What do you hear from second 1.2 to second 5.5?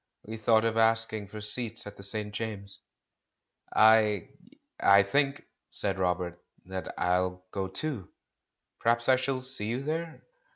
for seats at the St. James's." "I— I think','